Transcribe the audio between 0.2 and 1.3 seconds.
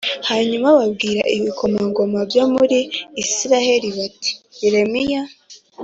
Hanyuma babwira